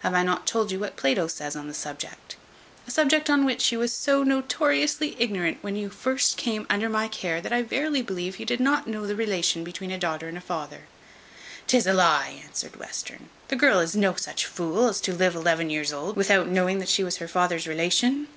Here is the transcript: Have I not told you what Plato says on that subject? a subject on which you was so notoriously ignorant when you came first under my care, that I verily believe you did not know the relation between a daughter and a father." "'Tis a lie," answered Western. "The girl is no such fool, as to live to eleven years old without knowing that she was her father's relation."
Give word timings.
Have 0.00 0.14
I 0.14 0.22
not 0.22 0.46
told 0.46 0.72
you 0.72 0.78
what 0.80 0.96
Plato 0.96 1.26
says 1.26 1.54
on 1.54 1.66
that 1.68 1.74
subject? 1.74 2.36
a 2.86 2.90
subject 2.90 3.28
on 3.28 3.44
which 3.44 3.70
you 3.70 3.78
was 3.78 3.92
so 3.92 4.22
notoriously 4.22 5.14
ignorant 5.20 5.58
when 5.60 5.76
you 5.76 5.90
came 5.90 5.96
first 5.98 6.42
under 6.70 6.88
my 6.88 7.08
care, 7.08 7.42
that 7.42 7.52
I 7.52 7.60
verily 7.60 8.00
believe 8.00 8.38
you 8.40 8.46
did 8.46 8.58
not 8.58 8.86
know 8.86 9.06
the 9.06 9.14
relation 9.14 9.64
between 9.64 9.90
a 9.90 9.98
daughter 9.98 10.28
and 10.28 10.38
a 10.38 10.40
father." 10.40 10.84
"'Tis 11.66 11.86
a 11.86 11.92
lie," 11.92 12.40
answered 12.42 12.76
Western. 12.76 13.28
"The 13.48 13.56
girl 13.56 13.78
is 13.80 13.94
no 13.94 14.14
such 14.14 14.46
fool, 14.46 14.88
as 14.88 14.98
to 15.02 15.12
live 15.12 15.34
to 15.34 15.40
eleven 15.40 15.68
years 15.68 15.92
old 15.92 16.16
without 16.16 16.48
knowing 16.48 16.78
that 16.78 16.88
she 16.88 17.04
was 17.04 17.18
her 17.18 17.28
father's 17.28 17.66
relation." 17.68 18.28